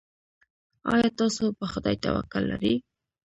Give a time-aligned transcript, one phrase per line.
[0.93, 2.75] ایا تاسو په خدای توکل لرئ؟